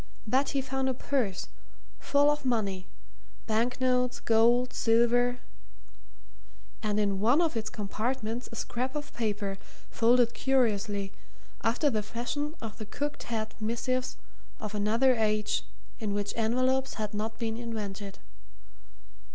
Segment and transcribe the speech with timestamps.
[0.25, 1.47] But he found a purse,
[1.99, 2.87] full of money
[3.45, 5.37] banknotes, gold, silver
[6.81, 9.59] and in one of its compartments a scrap of paper
[9.91, 11.11] folded curiously,
[11.61, 14.17] after the fashion of the cocked hat missives
[14.59, 15.67] of another age
[15.99, 18.17] in which envelopes had not been invented.